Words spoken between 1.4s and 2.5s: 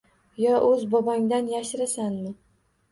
yashirasanmi?